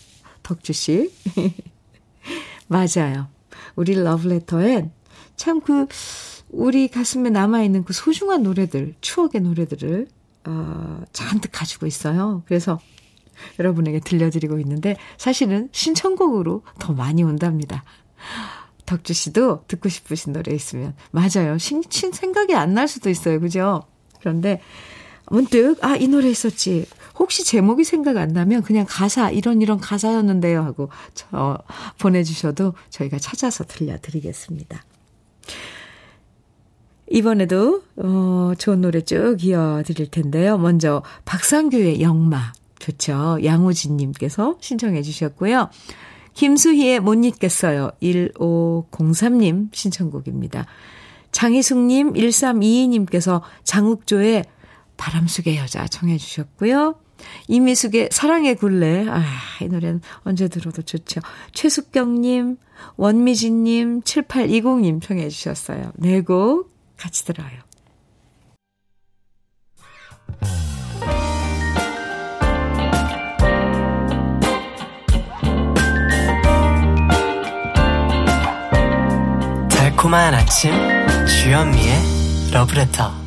[0.46, 1.12] 덕주 씨.
[2.68, 3.26] 맞아요.
[3.74, 4.92] 우리 러브레터엔
[5.35, 5.87] 참 그,
[6.50, 10.06] 우리 가슴에 남아 있는 그 소중한 노래들, 추억의 노래들을,
[10.44, 12.44] 어, 잔뜩 가지고 있어요.
[12.46, 12.78] 그래서
[13.59, 17.82] 여러분에게 들려드리고 있는데 사실은 신청곡으로 더 많이 온답니다.
[18.87, 21.59] 덕주 씨도 듣고 싶으신 노래 있으면 맞아요.
[21.59, 23.40] 신, 신 생각이 안 날 수도 있어요.
[23.40, 23.82] 그죠?
[24.20, 24.61] 그런데
[25.30, 26.86] 문득 아 이 노래 있었지.
[27.18, 31.58] 혹시 제목이 생각 안 나면 그냥 가사 이런 이런 가사였는데요 하고 저
[31.98, 34.84] 보내주셔도 저희가 찾아서 들려드리겠습니다.
[37.08, 40.58] 이번에도 어, 좋은 노래 쭉 이어드릴 텐데요.
[40.58, 43.38] 먼저 박상규의 영마 좋죠.
[43.44, 45.70] 양우진님께서 신청해 주셨고요.
[46.34, 47.90] 김수희의 못 잊겠어요.
[48.02, 50.66] 1503님 신청곡입니다.
[51.32, 54.44] 장희숙님, 1322님께서 장욱조의
[54.96, 56.96] 바람 속의 여자 청해 주셨고요.
[57.48, 59.06] 이미숙의 사랑의 굴레.
[59.09, 59.22] 아,
[59.62, 61.20] 이 노래는 언제 들어도 좋죠.
[61.52, 62.56] 최숙경님,
[62.96, 65.92] 원미진님, 7820님 청해 주셨어요.
[65.96, 67.48] 네 곡 같이 들어요.
[79.70, 80.72] 달콤한 아침
[81.26, 83.25] 주현미의 러브레터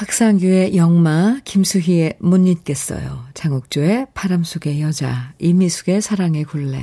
[0.00, 3.22] 박상규의 영마, 김수희의 못 잊겠어요.
[3.34, 6.80] 장욱조의 바람 속의 여자, 이미숙의 사랑의 굴레.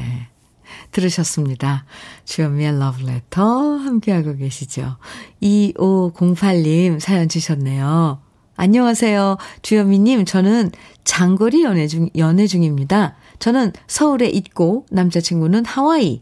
[0.91, 1.85] 들으셨습니다.
[2.25, 4.97] 주현미의 러브레터 함께하고 계시죠.
[5.41, 8.21] 2508님 사연 주셨네요.
[8.55, 9.37] 안녕하세요.
[9.63, 10.69] 주현미님, 저는
[11.03, 13.15] 장거리 연애 중, 연애 중입니다.
[13.39, 16.21] 저는 서울에 있고 남자친구는 하와이.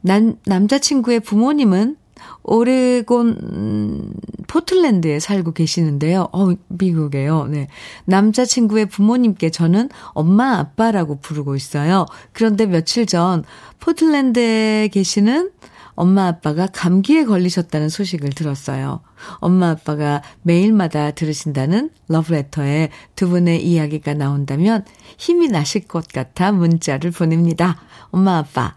[0.00, 1.96] 난, 남자친구의 부모님은
[2.42, 4.12] 오레곤, 음,
[4.46, 6.28] 포틀랜드에 살고 계시는데요.
[6.32, 7.46] 어, 미국에요.
[7.46, 7.68] 네.
[8.04, 12.06] 남자친구의 부모님께 저는 엄마, 아빠라고 부르고 있어요.
[12.32, 13.44] 그런데 며칠 전
[13.80, 15.50] 포틀랜드에 계시는
[15.96, 19.00] 엄마 아빠가 감기에 걸리셨다는 소식을 들었어요.
[19.36, 24.84] 엄마 아빠가 매일마다 들으신다는 러브레터에 두 분의 이야기가 나온다면
[25.16, 27.80] 힘이 나실 것 같아 문자를 보냅니다.
[28.10, 28.74] 엄마 아빠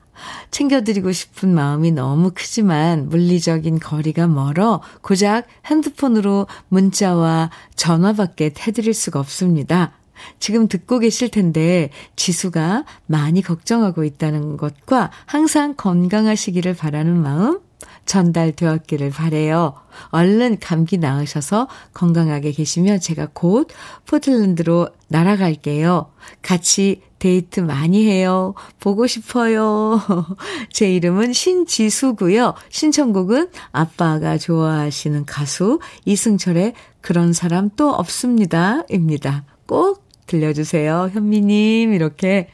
[0.51, 9.93] 챙겨드리고 싶은 마음이 너무 크지만 물리적인 거리가 멀어 고작 핸드폰으로 문자와 전화밖에 해드릴 수가 없습니다.
[10.39, 17.59] 지금 듣고 계실 텐데 지수가 많이 걱정하고 있다는 것과 항상 건강하시기를 바라는 마음
[18.05, 19.73] 전달되었기를 바래요.
[20.09, 23.67] 얼른 감기 나으셔서 건강하게 계시면 제가 곧
[24.05, 26.11] 포틀랜드로 날아갈게요.
[26.41, 28.53] 같이 데이트 많이 해요.
[28.79, 30.01] 보고 싶어요.
[30.71, 32.53] 제 이름은 신지수고요.
[32.69, 38.83] 신청곡은 아빠가 좋아하시는 가수 이승철의 그런 사람 또 없습니다.
[38.89, 39.45] 입니다.
[39.65, 41.09] 꼭 들려주세요.
[41.13, 42.49] 현미님, 이렇게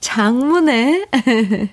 [0.00, 1.06] 장문에,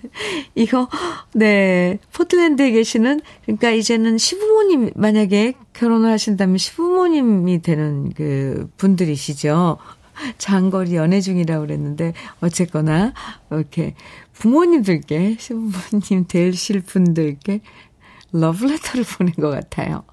[0.55, 0.89] 이거,
[1.33, 9.77] 네, 포틀랜드에 계시는, 그러니까 이제는 시부모님, 만약에 결혼을 하신다면 시부모님이 되는 그 분들이시죠.
[10.37, 13.13] 장거리 연애 중이라고 그랬는데, 어쨌거나,
[13.51, 13.95] 이렇게
[14.33, 17.61] 부모님들께, 시부모님 되실 분들께
[18.31, 20.03] 러브레터를 보낸 것 같아요.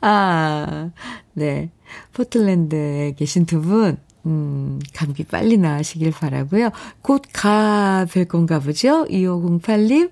[0.00, 0.90] 아,
[1.34, 1.70] 네.
[2.14, 6.70] 포틀랜드에 계신 두 분, 음, 감기 빨리 나으시길 바라고요.
[7.02, 9.04] 곧 가 뵐 건가 보죠?
[9.06, 10.10] 2508님?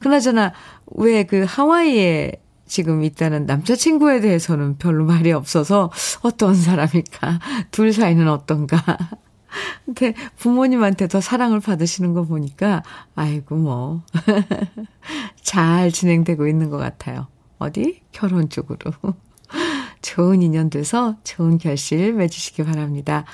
[0.00, 0.52] 그나저나,
[0.96, 2.32] 왜 그 하와이에
[2.70, 5.90] 지금 있다는 남자친구에 대해서는 별로 말이 없어서
[6.22, 7.40] 어떤 사람일까?
[7.72, 8.80] 둘 사이는 어떤가?
[9.84, 12.84] 근데 부모님한테 더 사랑을 받으시는 거 보니까,
[13.16, 14.02] 아이고, 뭐.
[15.42, 17.26] 잘 진행되고 있는 것 같아요.
[17.58, 18.02] 어디?
[18.12, 18.92] 결혼 쪽으로.
[20.00, 23.24] 좋은 인연 돼서 좋은 결실 맺으시기 바랍니다.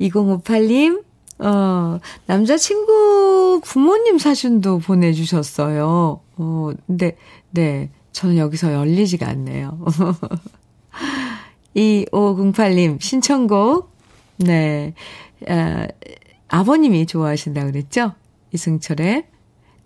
[0.00, 1.04] 2058님,
[1.40, 6.20] 어, 남자친구 부모님 사진도 보내주셨어요.
[6.38, 7.18] 어, 근데,
[7.50, 7.90] 네.
[8.18, 9.78] 저는 여기서 열리지가 않네요.
[11.76, 13.92] 2508님, 신청곡,
[14.38, 14.94] 네.
[15.48, 15.86] 아,
[16.48, 18.14] 아버님이 좋아하신다 그랬죠?
[18.52, 19.26] 이승철의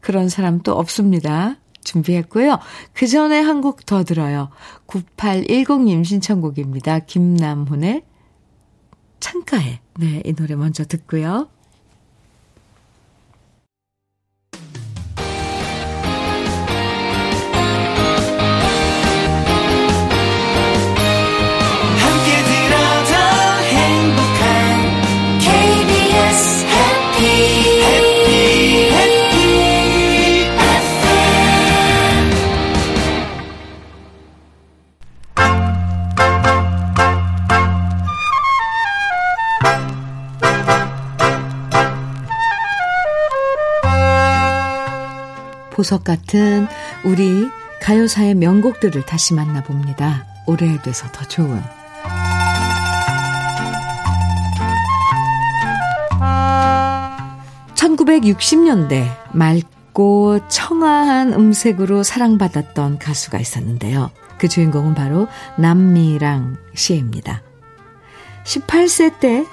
[0.00, 1.56] 그런 사람 또 없습니다.
[1.84, 2.58] 준비했고요.
[2.94, 4.48] 그 전에 한 곡 더 들어요.
[4.86, 7.00] 9810님 신청곡입니다.
[7.00, 8.02] 김남훈의
[9.20, 9.80] 창가에.
[9.98, 11.50] 네, 이 노래 먼저 듣고요.
[45.82, 46.68] 보석 같은
[47.04, 50.26] 우리 가요사의 명곡들을 다시 만나봅니다.
[50.46, 51.60] 오래돼서 더 좋은.
[57.74, 64.12] (1960년대) 맑고 청아한 음색으로 사랑받았던 가수가 있었는데요.
[64.38, 65.26] 그 주인공은 바로
[65.58, 67.42] 남미랑 씨입니다.
[68.44, 69.44] 18세 때,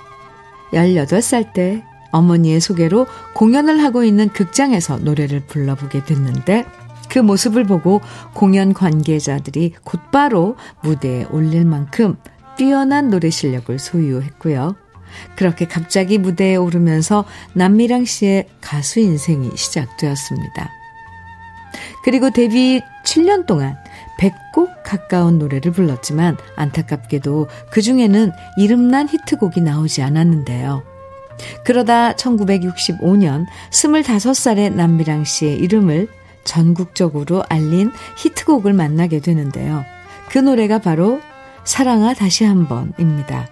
[0.74, 6.66] 18살 때 어머니의 소개로 공연을 하고 있는 극장에서 노래를 불러보게 됐는데
[7.10, 8.02] 그 모습을 보고
[8.34, 12.16] 공연 관계자들이 곧바로 무대에 올릴 만큼
[12.58, 14.76] 뛰어난 노래 실력을 소유했고요.
[15.36, 20.70] 그렇게 갑자기 무대에 오르면서 남미랑 씨의 가수 인생이 시작되었습니다.
[22.04, 23.76] 그리고 데뷔 7년 동안
[24.20, 30.89] 100곡 가까운 노래를 불렀지만 안타깝게도 그 중에는 이름난 히트곡이 나오지 않았는데요.
[31.64, 36.08] 그러다 1965년 25살의 남미랑 씨의 이름을
[36.44, 39.84] 전국적으로 알린 히트곡을 만나게 되는데요.
[40.30, 41.22] 그 노래가 바로
[41.64, 43.48] 사랑아 다시 한번입니다.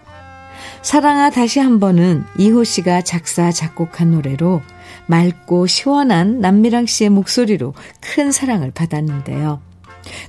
[0.82, 4.62] 사랑아 다시 한번은 이호 씨가 작사, 작곡한 노래로
[5.08, 9.67] 맑고 시원한 남미랑 씨의 목소리로 큰 사랑을 받았는데요.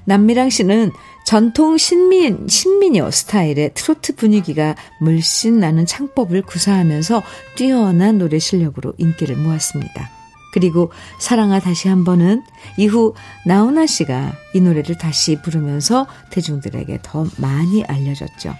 [0.05, 0.93] 남미랑 씨는
[1.25, 7.23] 전통 신민, 신민요 스타일의 트로트 분위기가 물씬 나는 창법을 구사하면서
[7.57, 10.11] 뛰어난 노래 실력으로 인기를 모았습니다.
[10.53, 12.43] 그리고 사랑아 다시 한 번은
[12.79, 13.15] 이후
[13.47, 18.55] 나훈아 씨가 이 노래를 다시 부르면서 대중들에게 더 많이 알려졌죠.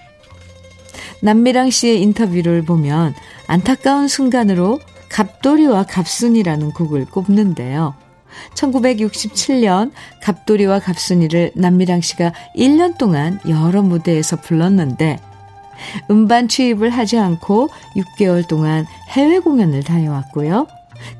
[1.21, 3.13] 남미랑 씨의 인터뷰를 보면
[3.47, 7.95] 안타까운 순간으로 갑돌이와 갑순이라는 곡을 꼽는데요.
[8.53, 15.19] 1967년 갑돌이와 갑순이를 남미랑 씨가 1년 동안 여러 무대에서 불렀는데
[16.11, 20.67] 음반 취입을 하지 않고 6개월 동안 해외 공연을 다녀왔고요.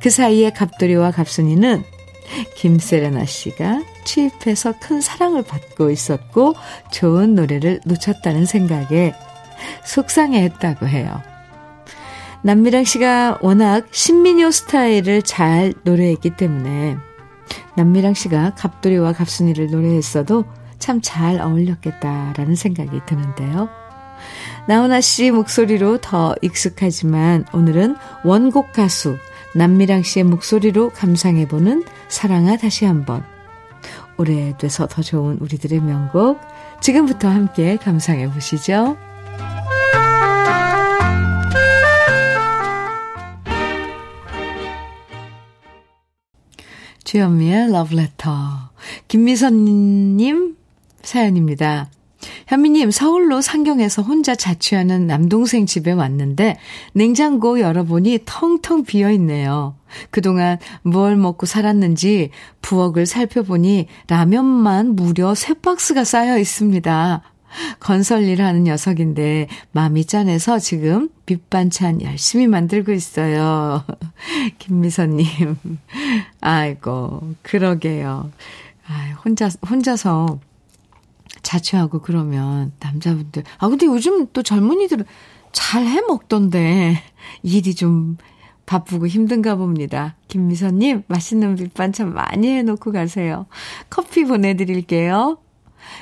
[0.02, 1.84] 그 사이에 갑돌이와 갑순이는
[2.56, 6.56] 김세레나 씨가 취입해서 큰 사랑을 받고 있었고
[6.92, 9.14] 좋은 노래를 놓쳤다는 생각에
[9.86, 11.22] 속상해 했다고 해요.
[12.42, 16.98] 남미랑 씨가 워낙 신민요 스타일을 잘 노래했기 때문에
[17.76, 20.46] 남미랑 씨가 갑돌이와 갑순이를 노래했어도
[20.80, 23.70] 참 잘 어울렸겠다라는 생각이 드는데요.
[24.68, 29.18] 나훈아 씨 목소리로 더 익숙하지만 오늘은 원곡 가수
[29.56, 33.24] 남미랑 씨의 목소리로 감상해보는 사랑아 다시 한번.
[34.18, 36.40] 오래돼서 더 좋은 우리들의 명곡
[36.82, 38.98] 지금부터 함께 감상해 보시죠.
[47.10, 48.70] 주현미의 러브레터.
[49.08, 50.56] 김미선님
[51.02, 51.90] 사연입니다.
[52.46, 56.60] 현미님, 서울로 상경해서 혼자 자취하는 남동생 집에 왔는데
[56.94, 59.76] 냉장고 열어보니 텅텅 비어 있네요.
[60.12, 62.30] 그동안 뭘 먹고 살았는지
[62.62, 67.24] 부엌을 살펴보니 라면만 무려 세 박스가 쌓여 있습니다.
[67.80, 73.84] 건설 일 하는 녀석인데 마음이 짠해서 지금 밑반찬 열심히 만들고 있어요.
[74.60, 75.28] 김미선님.
[76.50, 78.32] 아이고, 그러게요.
[78.88, 80.40] 아, 혼자, 혼자서
[81.44, 83.44] 자취하고 그러면 남자분들.
[83.60, 85.06] 아, 근데 요즘 또 젊은이들은
[85.52, 87.04] 잘 해 먹던데.
[87.44, 88.18] 일이 좀
[88.66, 90.16] 바쁘고 힘든가 봅니다.
[90.28, 93.46] 김미선님, 맛있는 밑반찬 많이 해놓고 가세요.
[93.92, 95.38] 커피 보내드릴게요.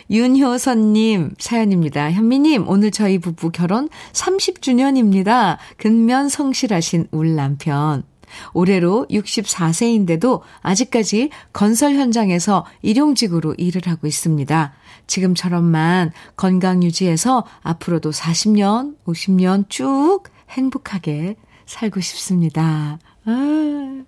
[0.10, 2.12] 윤효선님 사연입니다.
[2.12, 5.58] 현미님, 오늘 저희 부부 결혼 30주년입니다.
[5.76, 8.04] 근면 성실하신 울 남편.
[8.53, 14.73] 올해로 64세인데도 아직까지 건설 현장에서 일용직으로 일을 하고 있습니다.
[15.07, 21.35] 지금처럼만 건강 유지해서 앞으로도 40년, 50년 쭉 행복하게
[21.65, 22.99] 살고 싶습니다.
[23.25, 24.03] 아,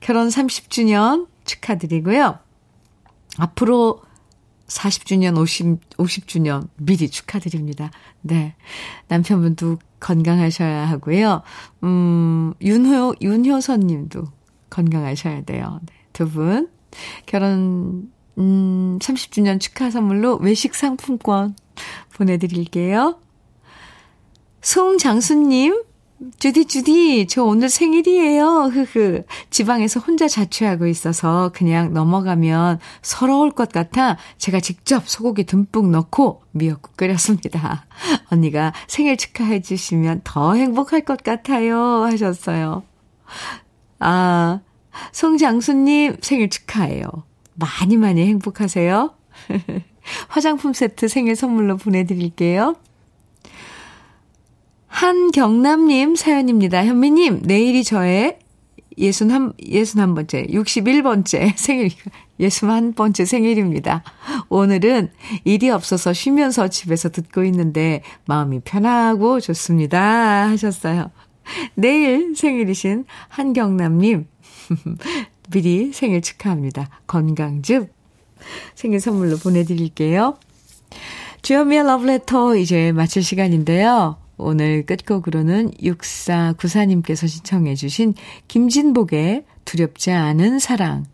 [0.00, 2.38] 결혼 30주년 축하드리고요.
[3.38, 4.00] 앞으로
[4.66, 7.90] 40주년, 50, 50주년 미리 축하드립니다.
[8.20, 8.54] 네.
[9.08, 11.42] 남편분도 건강하셔야 하고요.
[11.84, 14.24] 음, 윤효, 윤효선 님도
[14.70, 15.80] 건강하셔야 돼요.
[15.86, 15.94] 네.
[16.12, 16.68] 두 분.
[17.26, 21.54] 결혼, 음, 30주년 축하 선물로 외식 상품권
[22.14, 23.20] 보내드릴게요.
[24.62, 25.82] 송장수님,
[26.38, 28.70] 주디, 주디, 저 오늘 생일이에요.
[28.72, 29.24] 흐흐.
[29.50, 36.96] 지방에서 혼자 자취하고 있어서 그냥 넘어가면 서러울 것 같아 제가 직접 소고기 듬뿍 넣고 미역국
[36.96, 37.86] 끓였습니다.
[38.30, 41.78] 언니가 생일 축하해 주시면 더 행복할 것 같아요.
[42.04, 42.82] 하셨어요.
[43.98, 44.60] 아,
[45.12, 47.06] 송장수님 생일 축하해요.
[47.54, 49.14] 많이 많이 행복하세요.
[50.28, 52.76] 화장품 세트 생일 선물로 보내드릴게요.
[54.96, 56.82] 한경남님 사연입니다.
[56.86, 58.38] 현미님, 내일이 저의
[58.96, 61.90] 61, 61번째, 61번째 생일,
[62.40, 64.02] 61번째 생일입니다.
[64.48, 65.10] 오늘은
[65.44, 70.48] 일이 없어서 쉬면서 집에서 듣고 있는데 마음이 편하고 좋습니다.
[70.48, 71.10] 하셨어요.
[71.74, 74.26] 내일 생일이신 한경남님,
[75.52, 76.88] 미리 생일 축하합니다.
[77.06, 77.92] 건강즙
[78.74, 80.38] 생일 선물로 보내드릴게요.
[81.42, 84.16] 주현미의 러브레터 이제 마칠 시간인데요.
[84.38, 88.14] 오늘 끝곡으로는 6494님께서 신청해 주신
[88.48, 91.04] 김진복의 두렵지 않은 사랑.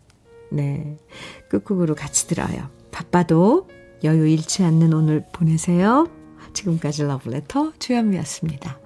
[0.51, 0.97] 네.
[1.49, 2.69] 끝곡으로 같이 들어요.
[2.91, 3.67] 바빠도
[4.03, 6.07] 여유 잃지 않는 오늘 보내세요.
[6.53, 8.82] 지금까지 러브레터 주현미였습니다.